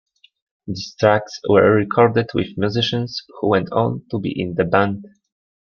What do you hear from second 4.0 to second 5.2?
to be in The Band.